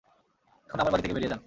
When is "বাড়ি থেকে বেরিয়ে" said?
0.91-1.29